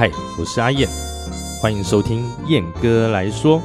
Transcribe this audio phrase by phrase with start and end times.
[0.00, 0.88] 嗨，我是阿燕，
[1.60, 3.60] 欢迎收听燕哥来说。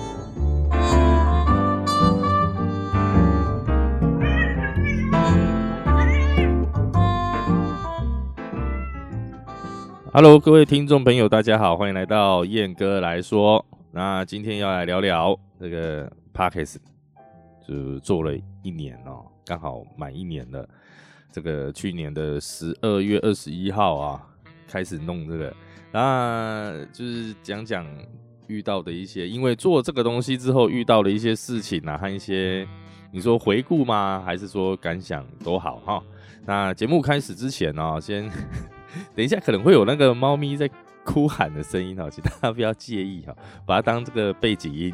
[10.12, 13.66] Hello，各位听众朋友，大家好，欢迎来到燕哥来说。
[13.94, 16.76] 那今天要来聊聊这个 Parkes，
[17.66, 20.68] 就做了一年哦，刚好满一年了。
[21.32, 24.22] 这个去年的十二月二十一号啊，
[24.68, 25.56] 开始弄这个，
[25.98, 27.88] 那就是讲讲
[28.48, 32.68] 遇到的一些，因为做这个东西之后遇到的一些事情啊，和一些
[33.14, 34.22] 你说回顾吗？
[34.26, 36.04] 还是说感想都好哈。
[36.46, 38.30] 那节目开始之前呢，先。
[39.16, 40.70] 等一下，可能会有那个猫咪在
[41.06, 43.34] 哭喊的声音哈，请大家不要介意哈，
[43.66, 44.94] 把它当这个背景音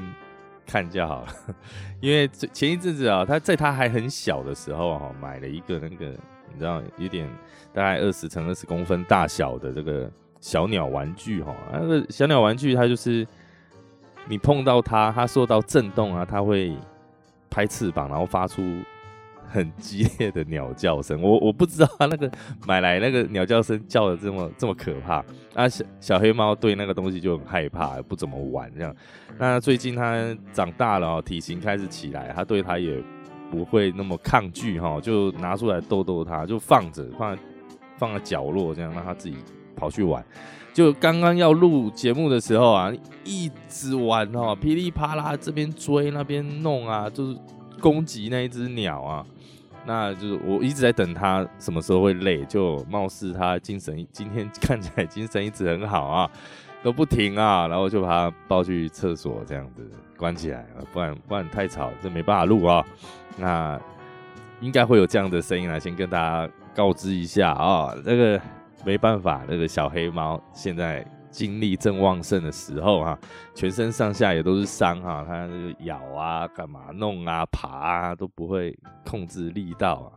[0.67, 1.27] 看就好了。
[1.99, 6.07] 因为前一阵子啊，他在他还很小的时候哈，买了一个那个
[6.51, 7.27] 你知道有点
[7.73, 10.11] 大概二十乘二十公分大小的这个
[10.41, 13.25] 小鸟玩具哈，那个小鸟玩具它就是
[14.27, 16.75] 你碰到它，它受到震动啊，它会
[17.49, 18.61] 拍翅膀，然后发出。
[19.53, 22.31] 很激烈的鸟叫声， 我我不知道它那个
[22.65, 25.21] 买来那个鸟叫声叫的这么这么可怕
[25.53, 25.67] 啊！
[25.67, 28.95] 小小黑猫对那个东西就很害怕，不怎么玩这样。
[29.37, 33.03] 那最近它长大了哦，体型开始起来，它对它也
[33.51, 37.41] 不会那么抗拒哈，就拿出来逗逗它，就放着放在
[37.97, 39.35] 放在角落这样，让它自己
[39.75, 40.23] 跑去玩。
[40.73, 42.91] 就刚刚要录节目的时候啊，
[43.25, 47.37] 一直玩哦，噼里啪啦这边追那边弄啊，就是
[47.79, 49.25] 攻击那一只鸟啊。
[49.83, 56.29] 那就是我一直在等他什么时候会累，就貌似他精神今天看起来精神一直很好啊，
[56.83, 62.85] 都不停啊，然后就把他抱去厕所这样子关起来了，不然不然太吵，这没办法录啊。
[63.37, 63.79] 那
[64.61, 68.39] 应该会有这样的声音来先跟大家告知一下啊，这个
[68.85, 71.05] 没办法，那个小黑猫现在。
[71.31, 73.17] 精力正旺盛的时候哈，
[73.55, 80.07] 全身上下也都是伤哈，它这个咬啊、干嘛弄啊、爬啊都不会控制力道啊。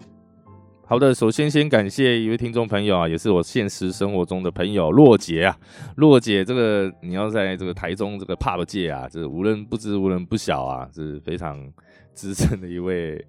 [0.85, 5.57] 好的，首先先感谢一位听众朋友啊，也是我现实生活中的朋友洛姐啊。
[5.95, 11.65] 洛姐，这个你要在这个台中这个 pub 界啊，这无人不知、无人不晓啊，是非常
[12.13, 13.25] 资深的一位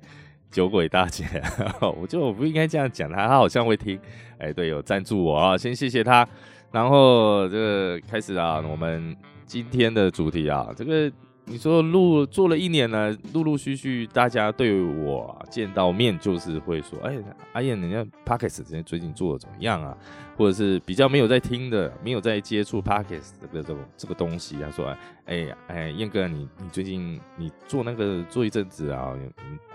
[0.56, 1.26] 酒鬼大姐。
[2.00, 4.00] 我就我不应该这样讲她，她好像会听。
[4.38, 6.26] 哎，对，有赞助我啊，先谢谢她。
[6.72, 9.14] 然后这个开始啊，我们
[9.46, 11.12] 今天的主题啊，这个。
[11.48, 17.16] 你说录做了一年了，陆陆续续大家对我见到面就是会说，哎，
[17.54, 19.96] 阿燕，人家 Pockets 最近做的怎么样啊？
[20.36, 24.88] 或者是比较没有在听的，没有在接触 Pockets 这个这种这个东西啊，说，
[25.26, 29.14] 哎哎，燕哥，你你最近你做那个做一阵子啊，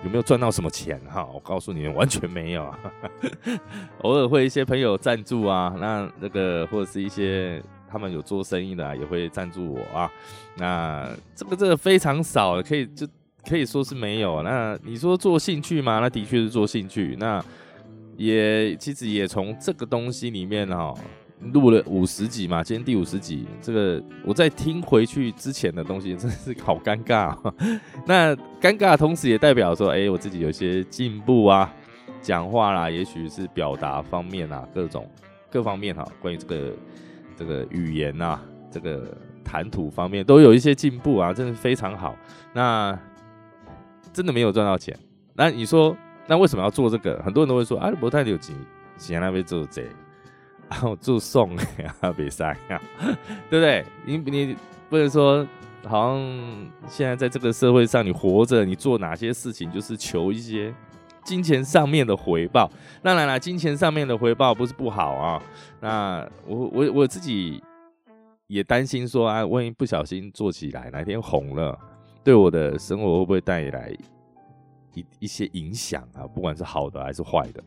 [0.03, 1.25] 有没有赚到什么钱哈？
[1.33, 2.75] 我告诉你，完全没有，
[4.03, 7.63] 偶尔会一些朋友赞助啊，那那个或者是一些。
[7.91, 10.11] 他们有做生意的也会赞助我啊，
[10.57, 13.07] 那这个这个非常少，可以就
[13.49, 14.43] 可以说是没有。
[14.43, 15.99] 那你说做兴趣吗？
[15.99, 17.17] 那的确是做兴趣。
[17.19, 17.45] 那
[18.17, 20.95] 也其实也从这个东西里面哈
[21.53, 23.47] 录了五十集嘛，今天第五十集。
[23.63, 27.37] 这个我在听回去之前的东西，真是好尴尬。
[28.07, 31.75] 那尴尬的同时也代表说，哎，我自己有些进步啊，
[32.21, 35.11] 讲话啦，也许是表达方面啊，各种
[35.51, 36.73] 各方面哈，关于这个。
[37.41, 38.39] 这个语言啊，
[38.71, 42.15] 这个谈吐方面都有一些进步啊，真的非常好。
[42.53, 42.97] 那
[44.13, 44.95] 真的没有赚到钱，
[45.33, 45.97] 那你说，
[46.27, 47.19] 那为什么要做这个？
[47.23, 48.55] 很多人都会说 啊，不太有钱，
[48.99, 49.85] 钱那边做这，
[50.69, 51.57] 然后做送
[52.01, 52.79] 啊，比赛啊，
[53.49, 53.87] 对不对？
[54.05, 54.57] 你你
[54.91, 55.47] 不能说，
[55.85, 60.75] 好像现在在这个社会上，你活着，你做哪些事情，就是求一些。
[61.25, 62.71] 金钱上面的回报，
[63.03, 65.43] 当然了，金钱上面的回报不是不好啊。
[65.81, 67.63] 那我我我自己
[68.47, 71.79] 也担心说啊，万一不小心做起来，哪天红了，
[72.25, 73.93] 对我的生活会不会带来
[74.95, 76.27] 一一些影响啊？
[76.27, 77.63] 不管是好的还是坏的，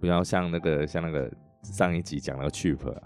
[0.00, 1.30] 不要像那个像那个
[1.62, 3.02] 上一集讲那个 Cheap 啊，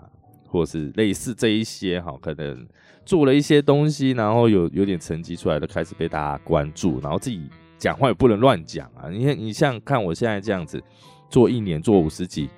[0.49, 2.67] 或是类似这一些哈，可能
[3.05, 7.51] 做了一些东西，然后有有点成绩出来，都开始被大家关注，然后自己。
[7.79, 9.09] 讲话也不能乱讲啊！
[9.11, 10.83] 你看，你像看我现在这样子
[11.29, 12.49] 做一年做五十几，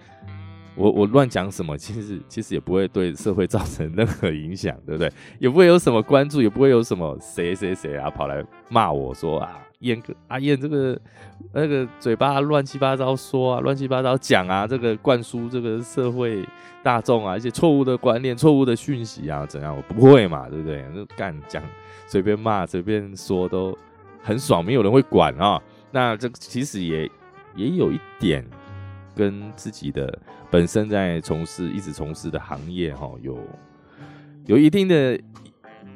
[0.76, 5.12] 我我乱讲什么，其实其实也不会对社会造成任何影响，对不对？
[5.38, 11.00] 也不会有什么关注，也不会有什么谁谁谁啊跑来骂我说啊，燕哥阿燕这个
[11.52, 16.46] 那个嘴巴乱七八糟说啊，乱七八糟讲啊，这个灌输这个社会
[16.82, 19.76] 大众啊一些错误的观念、错误的讯息啊怎样？
[19.76, 20.84] 我不会嘛，对不对？
[20.94, 21.60] 就干讲
[22.06, 23.76] 随便骂随便说都。
[24.22, 25.60] 很爽，没有人会管啊。
[25.90, 27.10] 那这其实也
[27.56, 28.44] 也有一点
[29.14, 30.18] 跟自己的
[30.50, 33.38] 本身在从事一直从事的行业哈有
[34.46, 35.18] 有一定的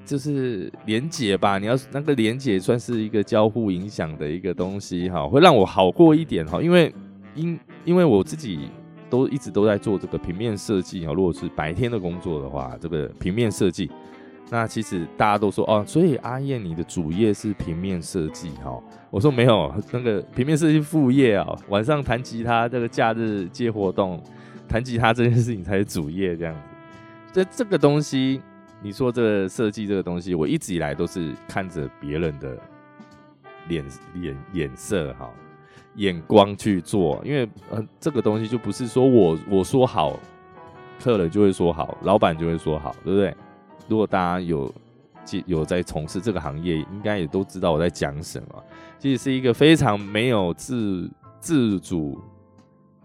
[0.04, 1.58] 就是连结吧。
[1.58, 6.60] 你要那个连结算是一个交互影响的一个东西哈，会让我好过一点哈。
[6.62, 6.92] 因为
[7.34, 8.70] 因因为我自己
[9.10, 11.12] 都一直都在做这个平面设计啊。
[11.12, 13.90] 如果是白天的工作的话，这个平面设计。
[14.52, 18.78] 那其实大家都说哦，所以阿燕你的主业是平面设计哈？
[19.08, 24.22] 我说没有，那个平面设计副业啊，晚上弹吉他，这个假日接活动，
[24.68, 26.60] 弹吉他这件事情才是主业这样子。
[27.32, 28.42] 这这个东西，
[28.82, 32.54] 你说这个设计这个东西，我一直以来都是看着别人的
[33.68, 33.82] 脸
[34.12, 35.30] 脸眼色哈
[35.94, 40.20] 眼光去做，因为呃这个东西就不是说我我说好，
[41.02, 43.34] 客人就会说好，老板就会说好，对不对？
[43.88, 44.72] 如果大家有
[45.46, 48.64] 有在从事这个行业，应该也都知道我在讲什么。
[48.98, 52.20] 其实是一个非常没有自自主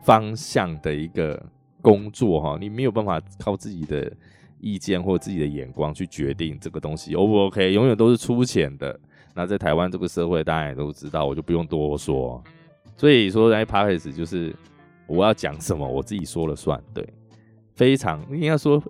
[0.03, 1.41] 方向的一个
[1.81, 4.11] 工作哈，你没有办法靠自己的
[4.59, 8.99] 意见或自己的眼光去决定这个东西 O 不 OK，永远都是出钱的。
[9.35, 12.43] 那在台湾这个社会，大家也都知道，我就不用多说。
[12.95, 14.55] 所以说，在 p a r k e s 就是
[15.05, 16.81] 我要讲什么，我自己说了算。
[16.93, 17.07] 对，
[17.75, 18.81] 非常应该说。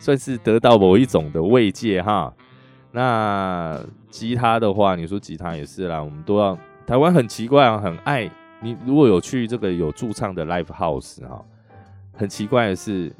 [0.00, 2.34] 算是得到某一种的慰藉哈。
[2.90, 6.58] 那吉他的话，你说吉他也是啦，我们都要。
[6.84, 8.28] 台湾很奇怪啊，很爱
[8.60, 8.76] 你。
[8.84, 11.40] 如果有去这个有驻唱的 live house 哈，
[12.12, 13.14] 很奇怪的是，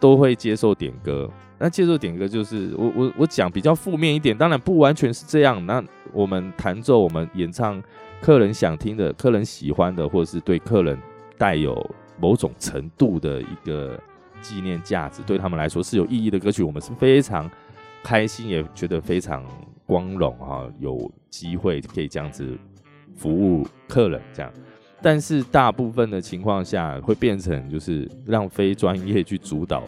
[0.00, 1.30] 都会接受点歌。
[1.56, 5.64] 那接受点歌就是我我我讲比较负面一点，当然不完全是这样。
[5.64, 5.80] 那
[6.12, 7.80] 我们弹奏，我们演唱，
[8.20, 10.98] 客人想听的，客人喜欢的，或者是对客人
[11.38, 11.88] 带有
[12.18, 13.96] 某种程度的一个。
[14.40, 17.50] 纪念价值对他们来说是有意义的歌曲，我们是非常
[18.02, 19.44] 开心，也觉得非常
[19.86, 22.58] 光荣哈，有机会可以这样子
[23.14, 24.52] 服务客人这样。
[25.02, 29.82] 但是大部分的情况下会变成就是让非专业去主导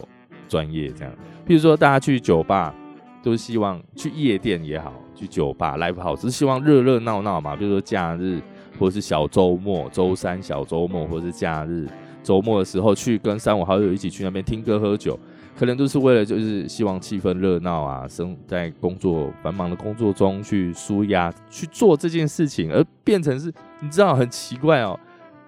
[0.47, 1.13] 专业这样。
[1.45, 2.73] 譬如说大家去酒吧
[3.21, 7.55] 都希望去夜店也好，去酒吧 live house 是希望热热闹闹嘛。
[7.55, 8.41] 比如说假日
[8.79, 11.87] 或者是小周末、周三小周末或者是假日。
[12.23, 15.19] 周末的时候去跟三五好友一起去那边听歌喝酒，
[15.57, 24.99] 可能都是为了就是希望气氛热闹啊，生在工作繁忙的工作中去舒压去做这件事情，而变成是你知道很奇怪哦，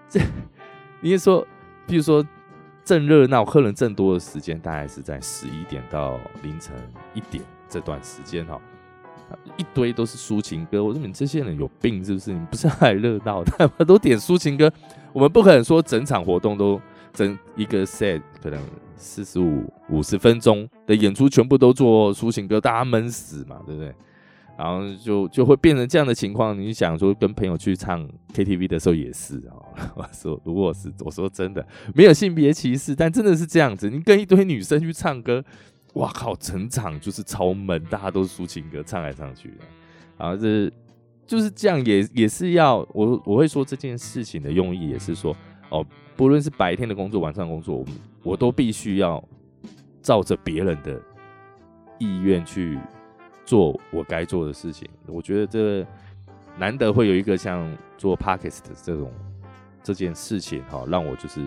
[0.10, 0.20] 这
[1.02, 1.48] 你是说，
[1.88, 2.26] 比如说
[2.84, 6.76] 正热闹、客人正多的时间，大概是在十一点到凌晨
[7.14, 8.60] 一点这段时间哈。
[9.58, 12.34] 一堆都是抒情歌，我说你们这些人有病是不是？
[12.34, 14.72] 你不是来热闹的，都点抒情歌。
[15.14, 16.80] 我们不可能说整场活动都
[17.14, 18.60] 整一个 set，可能
[18.96, 23.94] 四十五五十分钟的演出全部都做抒情歌，大家闷死嘛，对不对？
[24.58, 26.58] 然后就就会变成这样的情况。
[26.58, 35.44] 你想说跟朋友去唱 KTV 的时候也是啊， 我说如果是我说真的没有性别歧视，但真的是这样子，你跟一堆女生去唱歌。
[35.96, 36.36] 哇靠！
[36.36, 39.66] 整场就是超闷，大家都是抒情歌唱来唱去的，
[40.18, 40.72] 然后这
[41.26, 45.36] 就是这样，也也是要我我会说这件事情的用意，也是说
[45.70, 45.86] 哦，
[46.18, 47.94] 不论是白天的工作，晚上工作，我们
[48.24, 49.24] 我都必须要
[50.02, 51.02] 照着别人的
[51.98, 52.78] 意愿去
[53.46, 54.90] 做我该做的事情。
[55.08, 55.88] 我觉得这
[56.58, 59.12] 难得会有一个像做 Parkes 的这种
[59.82, 61.42] 这件事情哈，让我就是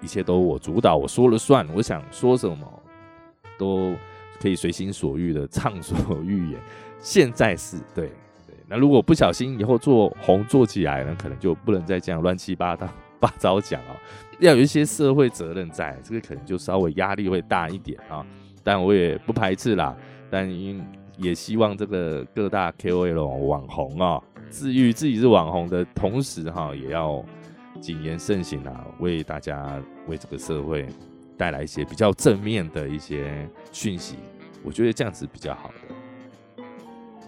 [0.00, 2.81] 一切都我主导，我说了算，我想说什么。
[3.58, 3.94] 都
[4.40, 6.60] 可以随心所欲的畅所欲言。
[7.00, 8.06] 现在是对
[8.46, 13.96] 对，那如果不小心以后做红做起来呢，可能就不能再这样乱七八糟 八糟讲哦，
[14.38, 18.24] 要有一些社会责任在，这个可能就稍微压力会大一点啊。
[18.64, 19.96] 但我也不排斥啦，
[20.30, 20.48] 但
[21.16, 27.24] 也希望这个各大 KOL 网红啊，治愈自己是网红的同时哈，也要
[27.80, 30.86] 谨言慎行啊，为大家为这个社会。
[31.36, 34.16] 带来一些比较正面的一些讯息，
[34.62, 36.62] 我觉得这样子比较好的。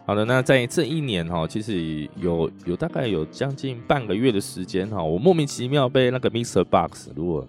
[0.06, 6.62] 好的，那在这一年哈，其实有有大概有将近半个月的时间哈，我莫名其妙被那个 Mr.
[6.62, 7.46] Box，如果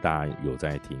[0.00, 0.98] 大家有在听，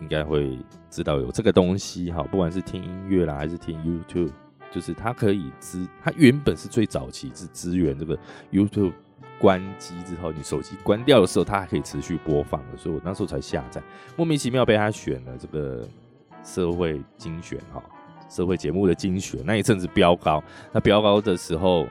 [0.00, 0.58] 应该会
[0.90, 4.32] 知道有这个东西哈，不管是听音乐啦，还是听 YouTube，
[4.72, 8.18] 就是它可以支，它原本是最早期是支援这个
[8.50, 8.92] YouTube。
[9.40, 13.82] 关机之后，你手机关掉的时候，它还可以持续播放的，所以我那时候才下载。
[14.16, 15.86] 莫名其妙被他选了这个
[16.42, 17.82] 社会精选哈，
[18.28, 20.42] 社会节目的精选那一阵子飙高，
[20.72, 21.86] 那飙高的时候，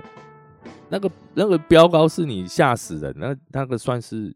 [0.90, 4.36] 那个那个飙高是你吓死人，那那个算是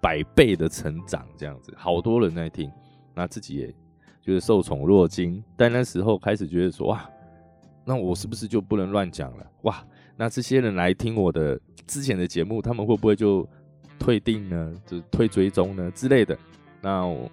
[0.00, 2.70] 百倍的成长这样子，好多人在听，
[3.14, 3.74] 那自己也
[4.20, 7.08] 就是受宠若惊，但那时候开始觉得说哇，
[7.84, 9.82] 那我是不是就不能乱讲了哇？
[10.20, 13.48] 那这些人来听我的之前的节目，他们会不会就
[13.98, 14.70] 退订呢？
[14.84, 16.36] 就退追踪呢之类的？
[16.82, 17.26] 那我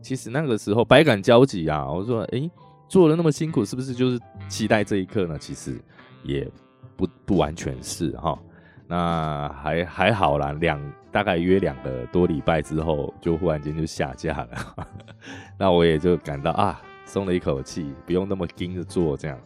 [0.00, 1.86] 其实那个时候百感交集啊。
[1.86, 2.50] 我说，哎，
[2.88, 5.36] 做了那么辛苦，是不是就是期待这一刻呢？
[5.38, 5.78] 其实
[6.22, 6.50] 也
[6.96, 8.38] 不不完全是哈。
[8.86, 10.80] 那还还好啦，两
[11.12, 14.86] 大概约两个多礼拜之后，就忽然间就下架了。
[15.60, 19.38] 那我也就感到啊，松了一口气，不用那么盯着做这样。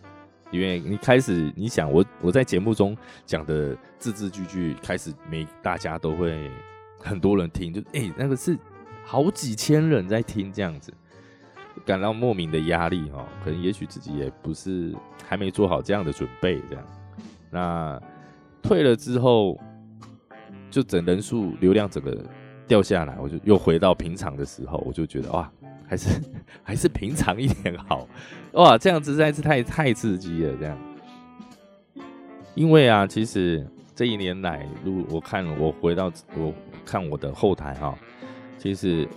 [0.50, 6.50] 因为你开始，你想我我在节目中讲的字字句句，开始每大家都会
[6.98, 8.58] 很多人听，就哎那个是
[9.04, 10.92] 好几千人在听这样子，
[11.84, 13.26] 感到莫名的压力哈。
[13.44, 14.94] 可能也许自己也不是
[15.26, 16.84] 还没做好这样的准备这样。
[17.50, 18.00] 那
[18.62, 19.58] 退了之后，
[20.70, 22.24] 就整人数流量整个
[22.66, 25.50] 掉下来，我就又回到平常的时候，我就觉得哇。
[25.88, 26.20] 还是
[26.62, 28.06] 还是平常一点好
[28.52, 30.54] 哇，这样子实在是太太刺激了。
[30.56, 30.78] 这样，
[32.54, 36.52] 因为啊，其实这一年来，如我看我回到我
[36.84, 37.96] 看我的后台哈，
[38.58, 39.08] 其实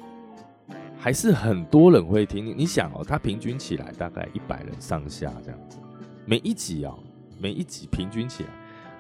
[0.97, 2.57] 还是很多人会听。
[2.57, 5.77] 你想哦，它平均起来大概一百人上下这样子，
[6.25, 6.93] 每一集啊，
[7.39, 8.49] 每一集平均起来，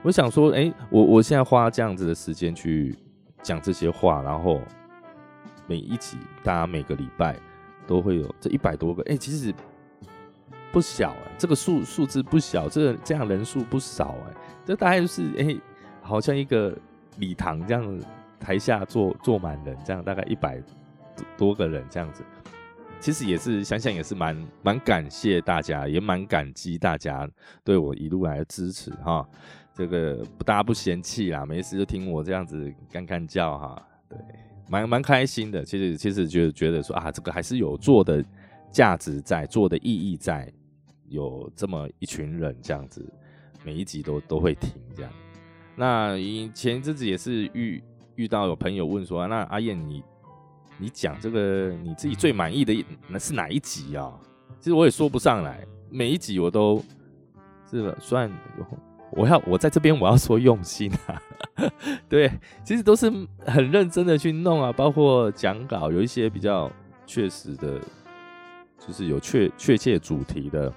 [0.01, 2.95] 我想说，哎，我我现在花这样子的时间去
[3.43, 4.59] 讲这些话，然后
[5.67, 7.35] 每一集大家每个礼拜。
[7.91, 9.53] 都会有这一百多个，哎，其实
[10.71, 14.33] 不小哎，这个数数字不小，这个这样人数不少哎，
[14.63, 15.57] 这大概就是哎，
[16.01, 16.73] 好像一个
[17.17, 17.99] 礼堂这样，
[18.39, 20.63] 台下坐坐满人，这样大概一百
[21.35, 22.23] 多个人这样子，
[23.01, 27.29] 其实也是想想也是蛮蛮感谢大家，也蛮感激大家
[27.65, 29.27] 对我一路来的支持哈，
[29.73, 34.17] 这个大家不嫌弃啦，没事就听我这样子干干叫哈，对。
[34.71, 38.23] 蛮蛮开心的，其实其实就觉得说啊，这个还是有做的
[38.71, 40.49] 价值在，做的意义在，
[41.09, 43.05] 有这么一群人这样子，
[43.65, 45.11] 每一集都都会听这样。
[45.75, 47.83] 那以前阵子也是遇
[48.15, 50.01] 遇到有朋友问说，那阿燕你
[50.77, 54.17] 你讲这个你自己最满意的那是哪一集啊？
[54.57, 56.81] 其实我也说不上来，每一集我都
[57.69, 58.31] 是算。
[59.11, 61.21] 我要我在这边我要说用心啊，
[62.07, 62.31] 对，
[62.63, 63.11] 其实都是
[63.45, 66.71] 很认真的去弄啊，包括讲稿，有一些比较
[67.05, 67.79] 确实的，
[68.79, 70.71] 就是有确确切主题的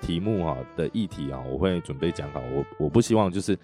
[0.00, 2.40] 题目哈的议题啊，我会准备讲稿。
[2.54, 3.58] 我我不希望就是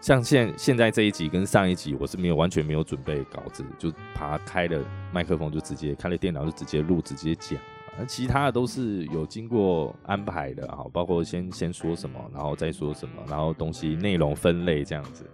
[0.00, 4.78] 像现现在这一集跟上一集，我是没有完全没有准备稿子，就爬开了
[5.12, 7.58] 麦克风就直接开了电脑就直接录直接讲。
[7.98, 15.24] 那其他的都是有经过安排的啊，包括先先说什么，然后再说什么，然后东西内容分类这样子，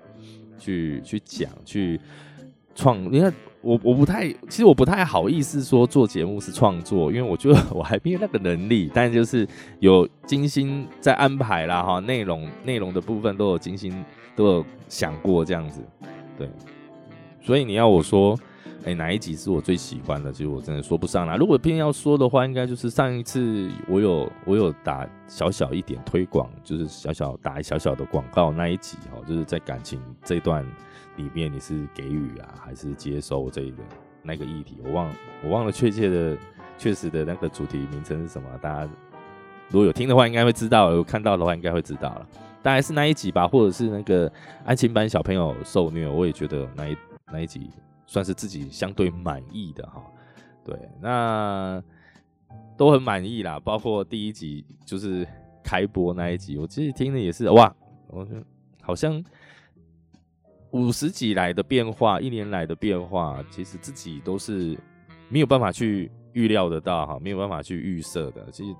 [0.58, 2.00] 去去讲去
[2.74, 3.12] 创。
[3.12, 3.30] 你看
[3.60, 8.90] 我我不太，其实我不太好意思说做节目是创作，因为我觉得 我还没有那个能力。
[8.94, 9.46] 但就是
[9.80, 14.04] 有精心在安排啦哈，内容内容的部分都有精心
[14.34, 15.82] 都有想过这样子，
[16.38, 16.48] 对。
[17.42, 18.38] 所以你要我说。
[18.84, 20.30] 哎，哪一集是我最喜欢的？
[20.30, 21.36] 其实我真的说不上来。
[21.36, 30.62] 如果偏要说的话，应该就是上一次我有我有打小小一点推广，就是小小打小小的广告那一集哦，就是在感情这段
[31.16, 33.82] 里面，你是给予啊还是接收这个
[34.22, 34.76] 那个议题？
[34.84, 35.10] 我忘
[35.42, 36.36] 我忘了确切的
[36.76, 38.46] 确实的那个主题名称是什么？
[38.60, 38.90] 大家
[39.70, 42.26] 如果有听的话，应该会知道；有看到的话，应该会知道了。
[42.62, 44.30] 大概是那一集吧，或者是那个
[44.62, 46.96] 安亲班小朋友受虐，我也觉得那一
[47.32, 47.70] 那一集。
[48.06, 50.02] 算是自己相对满意的哈，
[50.62, 51.82] 对，那
[52.76, 53.58] 都很满意啦。
[53.58, 55.26] 包括第一集就是
[55.62, 57.74] 开播那一集，我其实听的也是哇，
[58.08, 58.44] 我觉得
[58.82, 59.24] 好像
[60.72, 64.78] 五十几来的变化，一年来的变化，其实自己都是
[65.30, 68.50] 没有办法去预料得到哈，没有办法去预设的。
[68.50, 68.76] 其实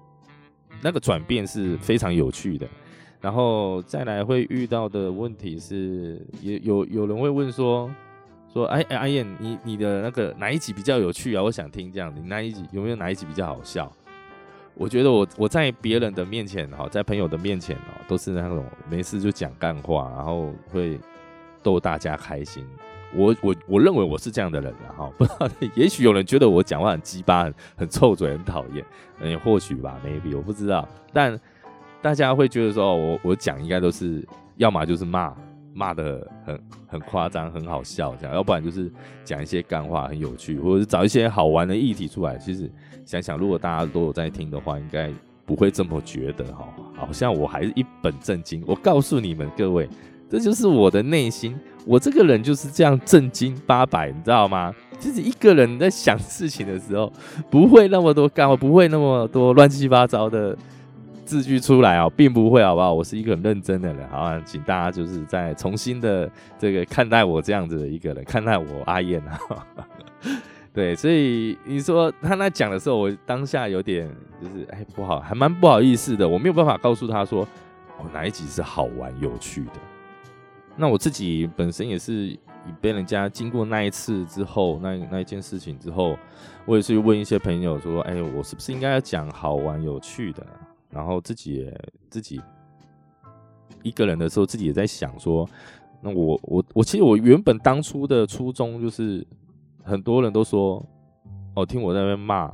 [0.83, 2.69] 那个转变是非常有趣的。
[3.21, 7.91] 然后再来会遇到的问题是，也有有人会问说。
[8.55, 11.43] 说哎哎阿燕，你你的那个哪一集比较有趣啊？
[11.43, 13.91] 我想听这样，你哪一集有没有哪一集比较好笑？
[14.75, 20.99] 我觉得我我在别人的面前哈，在朋友的面前哦，都是那种没事就讲干话，然后会
[21.65, 22.65] 逗大家开心。
[23.13, 28.85] 我我我认为我是这样的人啊哈，不知道也许有人觉得我讲话很鸡巴、很很臭嘴、很讨厌，
[29.21, 30.89] 嗯，或许吧，maybe 我不知道。
[31.13, 31.39] 但
[32.01, 34.25] 大家会觉得说，我我讲应该都是
[34.57, 35.35] 要么就是骂。
[35.75, 38.91] 骂的很很夸张，很好笑，这样，要不然就是
[39.25, 42.39] 讲一些干话，很有趣，或者是找一些好玩的议题出来。
[42.39, 42.71] 其实
[43.05, 45.13] 想想，如果大家都有在听的话，应该
[45.45, 46.69] 不会这么觉得哈。
[46.95, 48.63] 好像我还是一本正经。
[48.67, 49.89] 我告诉你们各位，
[50.31, 54.73] 这就是我的内心，我这个人就是这样正经八百，你知道吗？
[55.01, 57.13] 其实一个人在想事情的时候，
[57.51, 60.57] 不会那么多干话，不会那么多乱七八糟的。
[61.25, 62.93] 字句出来啊，并不会，好不好？
[62.93, 69.39] 我是一个很认真的人，好，请大家就是在重新的这个看待我这样子的一个人，看待我阿燕啊。
[70.73, 74.09] 对，所以你说他那讲的时候，我当下有点
[74.41, 77.43] 就是哎不好，还蛮不好意思的，我没有办法告诉他说
[77.99, 79.73] 哦哪一集是好玩有趣的。
[80.77, 82.37] 那我自己本身也是
[82.81, 86.19] 被人家经过那一次之后，那那一件事情之后，
[86.65, 90.45] 我也是问一些朋友说，哎，我是不是应该要讲好玩有趣的？
[90.95, 92.41] 然后自己也自己
[93.83, 95.49] 一个人的时候，自己也在想说，
[96.01, 99.27] 那我我我其实我原本当初的初衷就是，
[99.83, 100.85] 很多人都说，
[101.55, 102.51] 哦，听我在那边骂，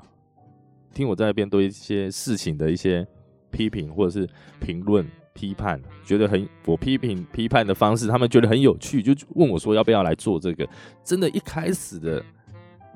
[0.95, 3.07] 听我在那边对一些事情的一些
[3.51, 4.29] 批评或者是
[4.59, 5.07] 评论。
[5.33, 10.69] 批判觉得很，我批评批判的方式，他们觉得很有趣，就问我说要不要来做这个。
[11.05, 12.23] 真的，一开始的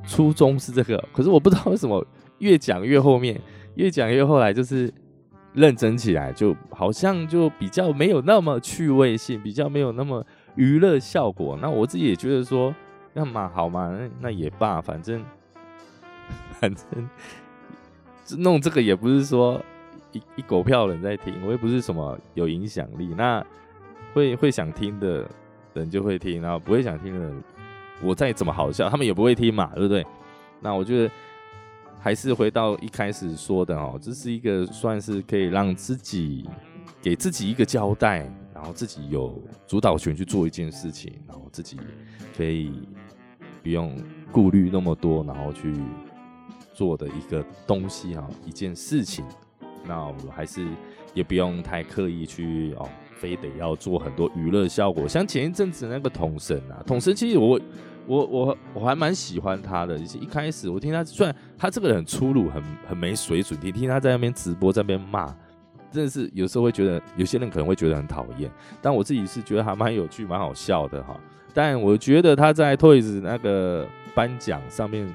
[0.04, 2.04] 初衷是这个，可是我不知道为什么
[2.40, 3.40] 越讲越后面，
[3.76, 4.92] 越讲越后来就是
[5.54, 10.24] 认真起来，就好像就比较没有那么趣味性，比较没有那么
[10.56, 11.58] 娱乐效果。
[11.62, 12.74] 那我自己也觉得说，
[13.14, 15.24] 那嘛好嘛，那也罢，反正
[16.60, 17.08] 反正
[18.38, 19.60] 弄这个也不是说。
[20.12, 23.44] 一一狗票人在听，我也不是什么有影响力，那
[24.12, 25.28] 会会想听的
[25.72, 27.42] 人就会听，然后不会想听的人，
[28.00, 30.06] 我再怎么好笑，他们也不会听嘛，对不对？
[30.60, 31.12] 那我觉得
[32.04, 36.46] 还是回到一开始说的哦，这是一个算是可以让自己
[37.00, 41.78] 给自己一个交代，然后自己有主导权去做一件事情，然后自己
[42.36, 42.70] 可以
[43.62, 43.98] 不用
[44.30, 45.74] 顾虑那么多，然后去
[46.74, 49.24] 做的一个东西啊，一件事情。
[49.86, 50.62] 那我还是
[51.14, 55.08] 也不用太刻意去哦，非得要做很多娱乐效果。
[55.08, 57.58] 像前一阵子那个统神啊，统神其实我
[58.06, 59.96] 我我我还蛮喜欢他的。
[59.98, 65.34] 一开始我听他，虽然他这个人很粗鲁，很很没水准，你听他在那边直播，在那边骂，
[65.90, 68.50] 真的是有时候会觉得有些人可能会觉得很讨厌。
[68.82, 71.18] 但我自己是觉得还蛮有趣、蛮好笑的哈。
[71.52, 75.08] 但我觉得他在 Toys 那个颁奖上面，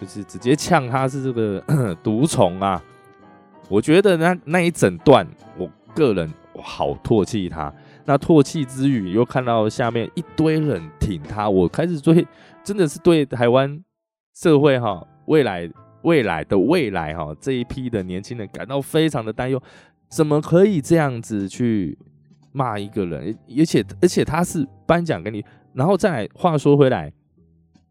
[0.00, 1.62] 就是直接呛他是这个
[2.02, 2.82] 毒虫啊。
[3.68, 5.26] 我觉得那那一整段，
[5.58, 7.72] 我个人好唾弃他。
[8.06, 12.26] 那唾弃之余，又看到下面一堆人挺他，我开始对
[12.62, 13.82] 真的是对台湾
[14.34, 15.68] 社会哈未来
[16.02, 19.60] 未来的未来哈这一批的年轻人感到非常的担忧。
[20.08, 21.98] 怎么可以这样子去
[22.52, 23.36] 骂一个人？
[23.58, 27.12] 而且而且他是颁奖给你，然后再来话说回来，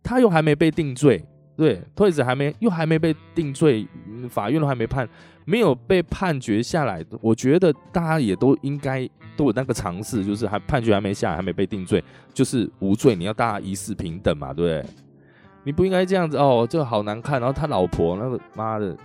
[0.01, 1.25] 他又还没被定罪。
[1.55, 3.87] 对，退子还没，又还没被定罪，
[4.29, 5.07] 法院都还没判，
[5.45, 7.03] 没有被判决下来。
[7.21, 13.15] 我觉得大家也都应该都有那个尝试，就是还判决还没下来，还没被定罪，就是无罪。
[13.15, 14.91] 你要大家一视平等嘛，对不对？
[15.63, 17.39] 你不应该这样子哦，这好难看。
[17.39, 18.95] 然后他老婆那个妈的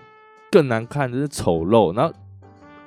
[0.51, 1.95] 更难看，真是丑陋。
[1.97, 2.13] 然后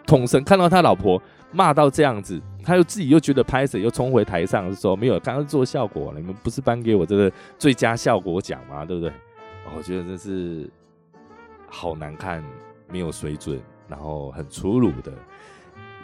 [0.05, 1.21] 统神看到他老婆
[1.51, 8.83] 骂到这样子，他又自己又觉得拍死，又冲回台上说没有，刚刚做效果了，你们不是颁给我这个最佳效果奖吗？
[8.83, 9.11] 对不对？
[9.75, 10.69] 我觉得这是
[11.67, 12.43] 好难看，
[12.87, 15.11] 没有水准，然后很粗鲁的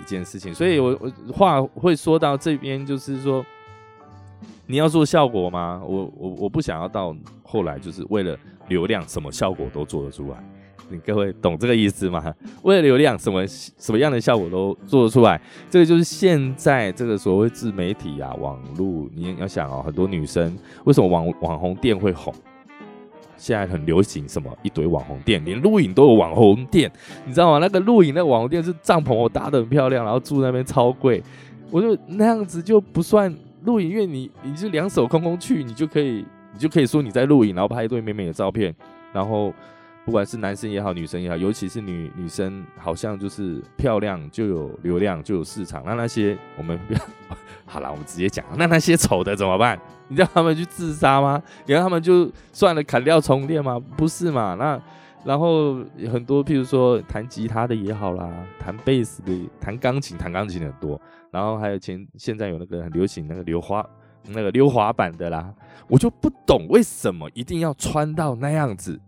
[0.02, 0.54] 一件事情。
[0.54, 3.46] 所以，我我话会说到这边，就是说，
[4.66, 5.82] 你要做效果吗？
[5.86, 10.44] 我我我不想要到后来，就是为了流量，什么效果都做得出来。
[10.92, 12.34] 你各位懂这个意思吗？
[12.64, 15.40] 为了流量，什么什么样的效果都做得出来。
[15.70, 22.34] 这个就是现在这个所谓自媒体啊，网络，你要想哦，很多女生为什么网网红店会红？
[23.40, 26.92] 现在很流行什么一堆网红店，连录影都有网红店，
[27.26, 27.58] 你知道吗？
[27.58, 31.24] 那个录影那个网红店是帐篷，我搭的很漂亮，然后住那边超贵，
[31.72, 36.24] 我就那样子就不算录影，因为你你就两手空空去，你就可以
[36.54, 38.76] 你就可以说你在录影，然后拍一堆美美的照片，
[39.14, 39.52] 然后。
[40.10, 45.84] 不管是男生也好，女生也好，尤其是女女生，好像就是漂亮就有流量就有市场。
[45.86, 47.00] 那那些我们不要
[47.64, 48.44] 好了，我们直接讲。
[48.58, 49.80] 那那些丑的怎么办？
[50.08, 51.40] 你让他们去自杀吗？
[51.68, 53.80] 你让他们就算了，砍掉重练吗？
[53.96, 54.56] 不是嘛？
[54.56, 54.82] 那
[55.24, 55.76] 然后
[56.12, 61.00] 很多，譬如说弹吉他的也好啦，弹贝斯的、弹钢琴、弹钢琴很多。
[61.30, 63.88] 然后还有前现在有那个很流行那个溜滑
[64.30, 65.54] 那个溜滑板的啦，
[65.88, 69.00] 我就不懂为什么一定要穿到那样子。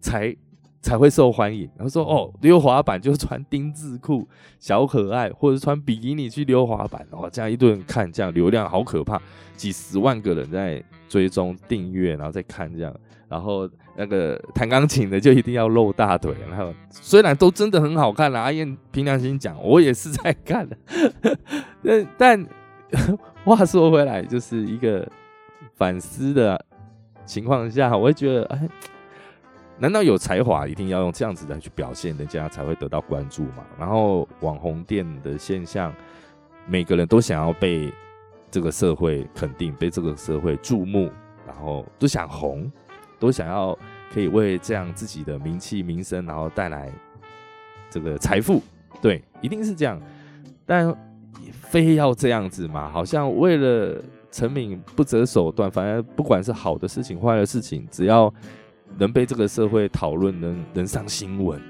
[0.00, 0.34] 才
[0.80, 1.68] 才会受欢迎。
[1.76, 4.26] 然后说哦，溜滑板就穿丁字裤，
[4.58, 9.20] 小可爱，或者穿比基尼去溜滑板，哦，这样一顿看，这样流量好可怕，
[9.56, 12.94] 几十万个人在追踪订阅，然后再看这样。
[13.28, 16.34] 然后那个弹钢琴的就一定要露大腿。
[16.48, 20.76] 然后虽然都真的很好看啦，阿燕凭良心讲，我也是在看 的。
[21.82, 22.46] 但但
[23.44, 25.06] 话说回来，就是一个
[25.74, 26.64] 反思的
[27.26, 28.68] 情况下，我会觉得哎。
[29.80, 33.64] 难道有才华一定要用这样子的去表现，人家才会得到关注吗？
[33.78, 35.94] 然后网红店的现象，
[36.66, 37.92] 每个人都想要被
[38.50, 41.10] 这个社会肯定，被这个社会注目，
[41.46, 42.70] 然后都想红，
[43.18, 43.78] 都想要
[44.12, 46.90] 可以为这样自己的名气名声，然后带来
[47.88, 48.60] 这个财富，
[49.00, 50.00] 对，一定是这样。
[50.66, 50.94] 但
[51.52, 52.90] 非要这样子嘛？
[52.90, 58.32] 好像为了成名不择手段，反正不管是好的事情、坏的事情，只要
[58.96, 61.60] 能被这个社会讨论，能能上新闻，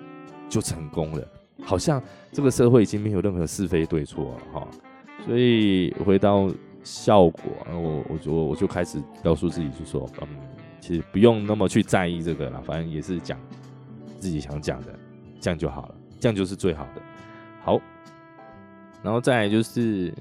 [0.49, 1.27] 就成功了。
[1.63, 2.03] 好像
[2.33, 4.69] 这个社会已经没有任何是非对错了哈。
[5.27, 6.49] 所以回到
[6.85, 10.29] 效果，我我就我就开始告诉自己，就说嗯，
[10.81, 13.39] 其实不用那么去在意这个了，反正也是讲
[14.19, 14.99] 自己想讲的，
[15.41, 17.03] 这样就好了，这样就是最好的。
[17.63, 17.81] 好。
[19.01, 20.13] 然后再来就是，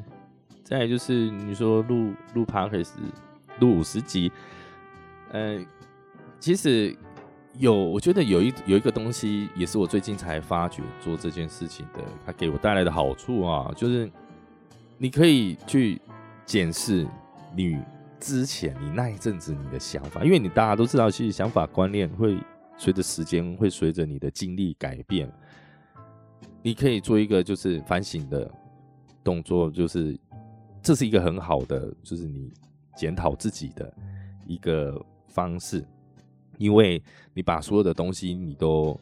[0.63, 2.93] 再来就是你说录录 p o d c a s
[3.59, 4.31] 录五十集，
[5.31, 5.65] 嗯，
[6.39, 6.95] 其实
[7.57, 14.09] 有我觉得有一有一个东西也是我最近才发觉做这件事情的，它给我带来的好处啊，就是
[14.97, 16.01] 你可以去
[16.45, 17.07] 检视
[17.55, 17.79] 你
[18.19, 22.37] 之前你那一阵子你的想法，因为你大家都知道，其实想法观念会
[22.77, 25.31] 随着时间会随着你的经历改变，
[26.61, 28.49] 你可以做一个就是反省的。
[29.23, 30.17] 动作就是，
[30.81, 32.49] 这是一个很好的，就是你
[32.95, 33.93] 检讨自己的
[34.47, 35.85] 一个方式，
[36.57, 37.01] 因为
[37.33, 38.99] 你把所有的东西你都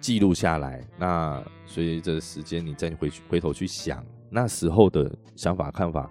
[0.00, 6.10] 记录下来，那随着时间你再回去回头去想那时候的想法看法，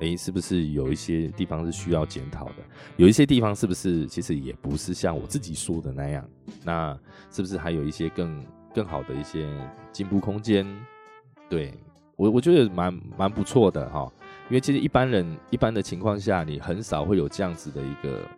[0.00, 2.54] 诶，是不是有一些地方是需要检讨的？
[2.96, 6.28] 有一些地方是不是其实也不是像我自己说的那样？
[6.64, 6.98] 那
[7.30, 8.44] 是不是还有一些更
[8.74, 9.48] 更好的一些
[9.92, 10.66] 进步空间？
[11.48, 11.72] 对。
[12.16, 14.06] 我我觉得蛮蛮不错的哈，
[14.50, 18.28] 因为其实一般人一般的情况下，你很少会有这样子的一个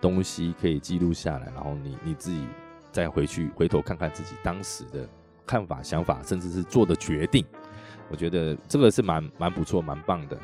[0.00, 2.46] 东西可以记录下来，然后你你自己
[2.90, 5.08] 再回去回头看看自己当时的
[5.46, 7.44] 看法、想法，甚至是做的决定，
[8.10, 10.38] 我觉得这个是蛮蛮不错、蛮棒的。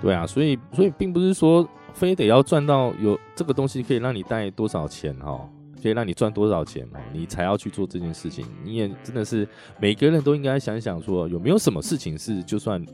[0.00, 5.48] 对啊，所以所以并不是说非得要赚到有这个东西可以让你带多少钱哈。
[5.82, 8.44] 可以让你赚多少钱哦，你才要去做这件事情。
[8.62, 12.84] 你也真的是每个人都应该想想说，有没有什么事情是就算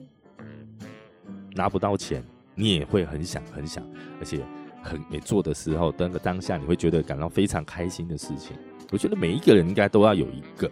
[1.57, 2.23] 拿不到钱，
[2.55, 3.85] 你也会很想很想，
[4.21, 4.41] 而且
[4.87, 8.57] 很没做的时候，那个当下你会觉得感到非常开心的事情。
[8.93, 10.71] 我觉得每一个人应该都要有一个，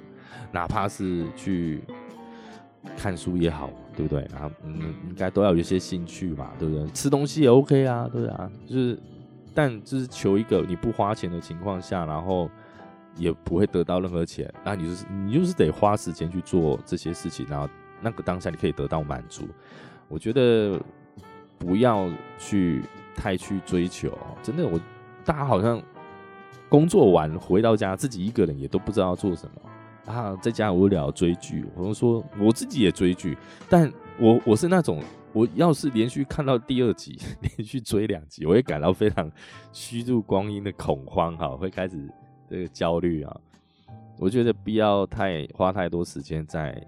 [0.52, 1.82] 哪怕是去
[2.96, 4.26] 看书也好，对不对？
[4.32, 6.86] 然后嗯，应该都要有一些兴趣嘛，对不对？
[6.92, 8.98] 吃东西也 OK 啊，对啊，就是。
[9.56, 12.50] 但就是求一个你不花钱的情况下，然后
[13.14, 17.68] 也不会得到任何钱，那你就是你就是得花时间去做这些事情，然后
[18.00, 19.46] 那个当下你可以得到满足。
[20.08, 20.76] 我觉得
[21.56, 22.82] 不要去
[23.14, 24.80] 太去追求，真的，我
[25.24, 25.82] 大家好像
[26.68, 31.64] 工作完回到家，自己一个人也都不知道做什么啊，在家无聊追剧。
[31.76, 33.36] 我说我自己也追剧，
[33.68, 35.02] 但我我是那种。
[35.32, 39.28] 我要是连续看到第二集， 连续追两集，我会感到非常
[39.72, 42.08] 虚度光阴的恐慌哈，会开始
[42.48, 43.36] 这个焦虑啊。
[44.16, 46.80] 我觉得不要太花太多时间在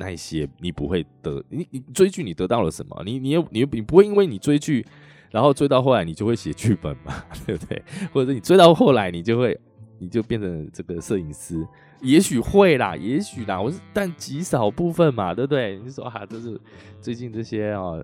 [0.00, 3.02] 那些你不会得，你你追剧你得到了什么？
[3.04, 4.84] 你你又你你不会因为你追剧，
[5.30, 7.82] 然后追到后来你就会写剧本嘛， 对不对？
[8.12, 9.56] 或者你追到后来你就会
[9.98, 11.64] 你就变成这个摄影师。
[12.00, 15.78] 也许会啦，也许啦，我是但极少部分嘛，对不对？
[15.84, 16.58] 你说啊，这是
[16.98, 18.02] 最近这些啊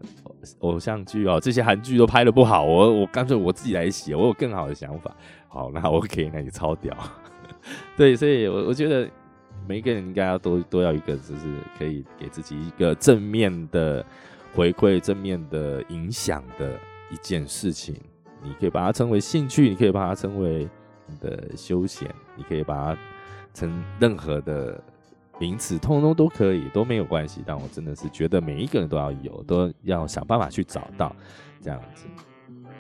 [0.58, 5.16] 偶像剧哦，这些韩剧都拍的不好，我我干脆我自己来写，我有更好的想法。
[5.48, 6.94] 好，那 OK，那你超屌。
[7.96, 9.08] 对，所以，我我觉得
[9.68, 14.04] 每一个人应该要都都要一个，就是可以给自己一个正面的
[14.54, 16.78] 回馈、正面的影响的
[17.10, 17.94] 一件事情。
[18.42, 20.68] 你可以把它称为兴趣，你可以把它称为
[21.06, 23.00] 你的休闲，你可以把它。
[23.54, 24.78] 成任何的
[25.40, 27.42] 名词，通通都可以，都没有关系。
[27.46, 31.16] 但我真的是觉得每一个人都要有，都要想办法去找到
[31.62, 32.04] 这样子。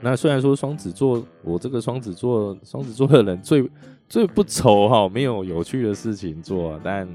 [0.02, 3.66] 那虽然说双子座，我这个双子座，双子座的人最
[4.08, 7.08] 最不愁哈，没有有趣的事情做，但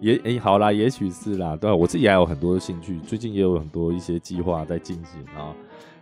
[0.00, 1.72] 也诶好啦，也许是啦，对？
[1.72, 5.54] 我自己还有很多的兴趣，最近也有很多一些计划在进行啊。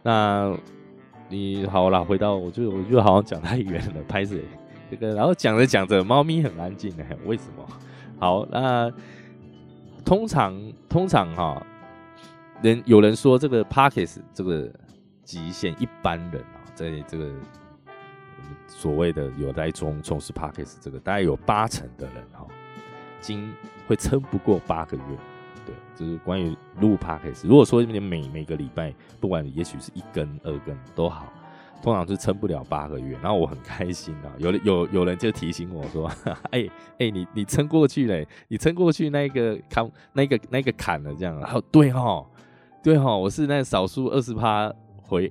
[0.03, 0.57] 那
[1.29, 4.43] 你好啦，回到我就我就好像讲太远了，拍谁？
[4.91, 7.67] 这个，然后讲着讲着，猫咪很安静的，为什么？
[8.19, 8.93] 好，那
[10.05, 10.55] 通常
[10.89, 11.65] 通常哈，
[12.63, 14.71] 人有人说这个 Parkes 这个
[15.25, 17.31] 极限，一般人啊，在这个
[18.69, 22.47] 所谓的有在从从事 Parkes 这个，大概有八成的人哈，
[23.21, 23.53] 经
[23.87, 25.03] 会撑不过八个月。
[25.65, 31.27] 对，就是关于录 Parkes，如果说你每每个礼拜，不管也许是一根二根都好。
[31.83, 36.11] 通常是撑不了八个月，然后我很开心啊，有有有人就提醒我说
[36.51, 36.67] ：“哎
[36.99, 42.25] 哎，你你撑过去嘞，你撑过去那个坎那个那个坎了，这样。”然后对哈，
[42.83, 45.31] 对哈，我是那少数二十趴回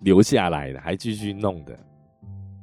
[0.00, 1.76] 留下来的，还继续弄的，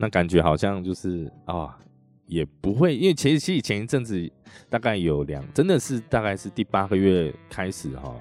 [0.01, 1.77] 那感觉好像就是啊，
[2.25, 4.31] 也不会，因为其实前一阵子
[4.69, 8.15] 大概有两，真的是大概是第八个月开始哈，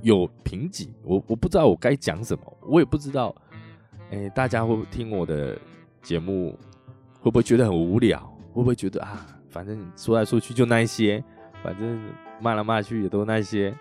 [0.00, 3.34] 有瓶颈，我我不知道我该讲什么，我也不知道，
[4.10, 5.58] 哎，大家会听我的
[6.02, 6.58] 节目
[7.20, 8.18] 会不会觉得很无聊？
[8.54, 11.22] 会不会觉得啊，反正说来说去就那一些，
[11.62, 12.00] 反正
[12.40, 13.76] 骂来骂去也都那些。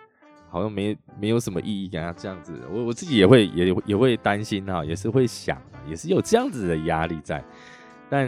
[0.55, 7.43] 好像没没有什么意义啊，这样子，我我自己也会也也会担心哈，也是会想，也是有这样子的压力在。
[8.09, 8.25] 但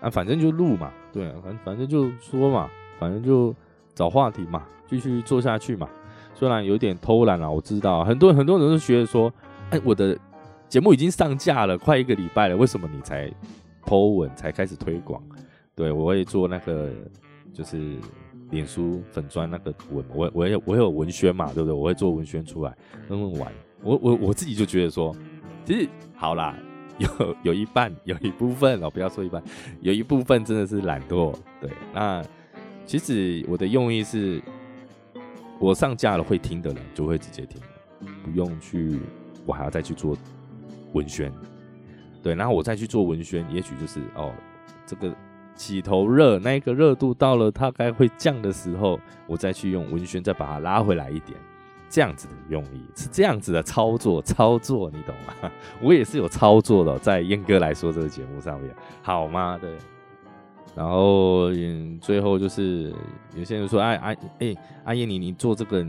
[0.00, 2.70] 啊，反正就录嘛，对，反反正就说嘛，
[3.00, 3.52] 反正就
[3.92, 5.88] 找话题嘛，继续做下去嘛。
[6.32, 9.32] 虽然有点偷懒啊，我知道很多很多人都觉得说，
[9.70, 10.16] 哎，我的
[10.68, 13.28] 节目已经上架了，快一个礼拜了，为什么你才
[13.84, 15.20] Po 文才开始推广？
[15.74, 16.88] 对我会做那个
[17.52, 17.96] 就是。
[18.50, 21.72] 脸书粉砖那个图文，我我有我有文宣嘛，对不对？
[21.72, 22.76] 我会做文宣出来，
[23.08, 23.52] 问问玩。
[23.82, 25.14] 我我我自己就觉得说，
[25.64, 26.56] 其实好啦，
[26.98, 29.42] 有有一半有一部分哦，不要说一半，
[29.80, 31.34] 有一部分真的是懒惰。
[31.60, 32.22] 对，那
[32.84, 34.42] 其实我的用意是，
[35.58, 37.60] 我上架了会听的人就会直接听，
[38.24, 38.98] 不用去
[39.46, 40.16] 我还要再去做
[40.92, 41.32] 文宣。
[42.22, 44.32] 对，然后我再去做文宣，也许就是哦，
[44.86, 45.14] 这个。
[45.60, 51.38] 起头热，那个热度到了它该会降的时候，我再去用文宣再把它拉回来一点，
[51.86, 55.52] 这样子的用意是这样子的操作，操作你懂吗？
[55.82, 59.58] 我也是有操作的，在燕哥来说这个节目上面，好吗？
[59.60, 59.70] 对。
[60.74, 62.94] 然后嗯最后就是
[63.36, 65.84] 有些人说，哎哎哎，阿燕你你做这个，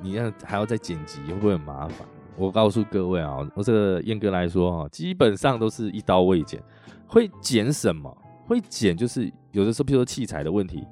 [0.00, 2.08] 你要还要再剪辑，会不会很麻烦？
[2.36, 6.60] 我告诉各位啊，我这个燕哥来说啊，基本上都是一刀未剪，
[7.06, 8.16] 会剪什么？
[8.46, 10.86] 会剪就是有的时候，比如说器材的问题，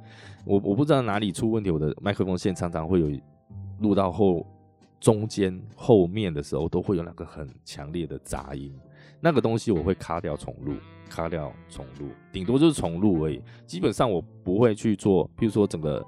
[0.44, 3.10] 我我不知道哪里出问题，我的麦克风线常常会有
[3.80, 4.46] 录到后
[5.00, 8.72] 中间后面的时候，都会有那个很强烈的杂音，
[9.20, 10.74] 那个东西我会卡掉重录，
[11.08, 13.42] 卡掉重录，顶多就是重录而已。
[13.66, 16.06] 基本上我不会去做，比如说整个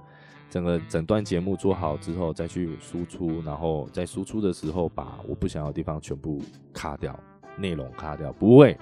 [0.51, 6.41] 整个整段节目做好之后再去输出，然后在输出的时候把我不想要的地方全部
[6.73, 7.19] 卡掉，
[7.57, 8.79] 内容卡掉，不会，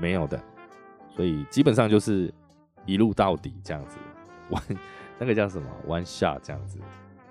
[0.00, 0.42] 没有的。
[1.14, 2.32] 所以基本上就是
[2.86, 3.96] 一路到底这样子，
[4.50, 4.62] 玩
[5.18, 6.78] 那个叫什么玩下这样子，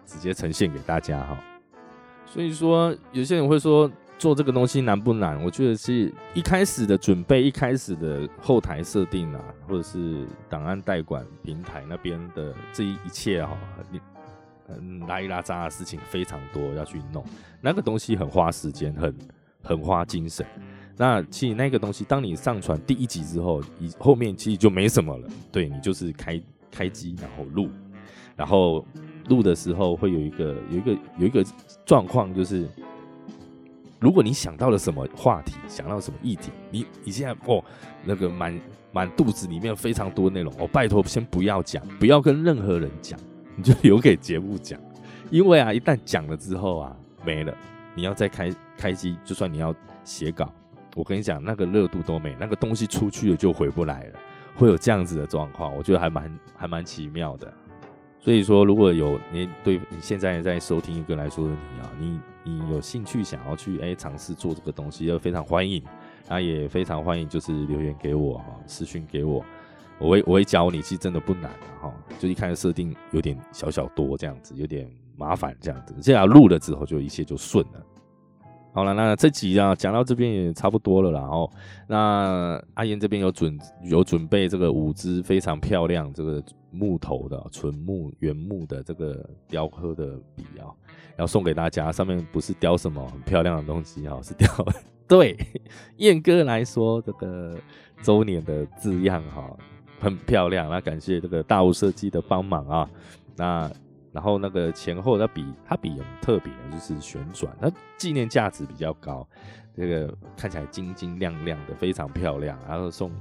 [0.06, 1.38] 直接呈现给大家哈。
[2.26, 5.44] 所以说有些人会说做这个东西难不难？
[5.44, 13.58] 我觉得是一开始的准备，一开始的后台设定啊，或者是档案代管平台那边的这一一切哈，
[13.92, 14.00] 你
[14.70, 17.24] 嗯拉一拉杂的事情非常多要去弄，
[17.60, 19.16] 那个东西很花时间，很
[19.62, 20.46] 很花精神。
[20.96, 25.28] 那其实那个东西，当你上传第一集之后，以后面其实就没什么了。
[25.52, 27.68] 对你就是开开机，然后录，
[28.36, 28.86] 然后
[29.28, 31.44] 录的时候会有一个有一个有一个
[31.84, 32.68] 状况，就是
[34.00, 37.64] 如果你想到了什么话题，想到什么议题，你你现在哦
[38.04, 43.20] 那个满满肚子里面非常多内容，哦拜托先不要讲，不要跟任何人讲，
[43.56, 44.80] 你就留给节目讲，
[45.32, 47.52] 因为啊一旦讲了之后啊没了，
[47.96, 50.54] 你要再开开机，就算你要写稿。
[50.96, 54.20] 我跟你讲，那个热度都没，那个东西出去了就回不来了，
[54.56, 57.52] 会有这样子的状况，我觉得还蛮还蛮奇妙的。
[58.20, 65.84] 所以说，如果有你对你现在在收听一个来说的你啊，你你有兴趣想要去哎尝试做这个东西，要非常欢迎，
[66.30, 69.44] 那也非常欢迎，就是留言给我哈，私讯给我，
[70.00, 71.52] 我会我会教你，其实真的不难
[71.82, 77.86] 哈，就一开始设定有点小小多这样子，有点麻烦这样子，这样录了之后就一切就顺了。
[78.74, 81.22] 好了，那这集啊讲到这边也差不多了啦。
[81.22, 81.48] 哦，
[81.88, 90.74] 那阿燕这边有准有准备这个五支非常漂亮这个木头的纯木原木的这个雕刻的笔啊，
[91.18, 91.92] 要送给大家。
[91.92, 94.50] 上面不是雕什么很漂亮的东西啊，是雕
[95.08, 95.38] 对
[95.98, 97.56] 燕哥来说这个
[98.02, 99.56] 周年的字样哈，
[100.00, 100.68] 很漂亮。
[100.68, 102.90] 那感谢这个大物设计的帮忙啊，
[103.36, 103.72] 那。
[104.14, 109.28] 然后那个前后的笔，它笔很特别，就是旋转，它纪念价值比较高。
[109.76, 112.56] 这个看起来晶晶亮亮的，非常漂亮。
[112.70, 113.12] 然后送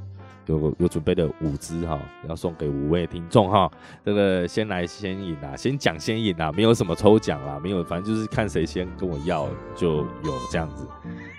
[0.44, 3.70] 有有准备的五支哈，要送给五位听众哈。
[4.05, 10.87] 这个先来先赢啊，先讲先赢啊，没有什么抽奖啦，没有，反正就是看谁先跟我要就有这样子。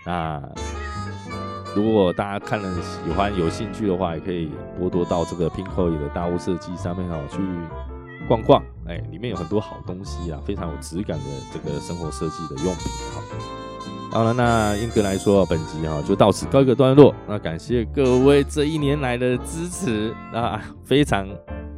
[0.03, 0.41] 那
[1.75, 7.37] 如果大家看了喜欢有兴趣的话，也可以多多到这个 Pinko 的大屋设计上面哦去。
[8.27, 13.21] 逛逛，哎，里面有很多好东西啊，非常有质感的这个生活设计的用品哈。
[14.11, 17.13] 好了，那英格来说，本集哈就到此告一个段落。
[17.27, 21.27] 那感谢各位这一年来的支持，那非常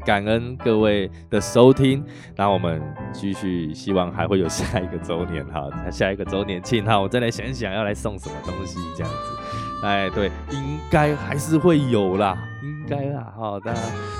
[0.06, 2.04] 感恩各位的收听，
[2.36, 2.82] 那我们
[3.14, 12.38] 继续，希望还会有下一个周年哈，下一个周年庆哈，我再来想想要来送什么东西这样子，哎，对，应该还是会有啦，
[12.88, 13.74] 该啦，好的，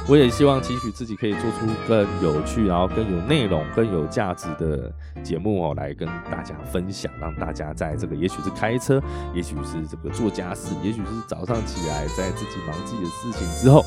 [0.08, 4.92] 我也希望期许自己可以做出更有趣，然后更有内容、更有价值的
[5.24, 9.02] 节目哦，来跟大家分享，让大家在这个也许是开车，
[9.34, 13.84] 也许是这个做家事，也许是早上起来在自己忙自己的事情之后。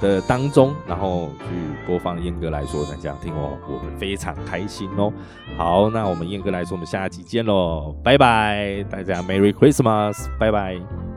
[0.00, 5.12] 的当中，然后去播放燕哥来说，那这样听哦，我们非常开心哦。
[5.56, 11.11] 好，那我们燕哥来说，我们下期见喽，拜拜，大家 Merry Christmas，拜拜。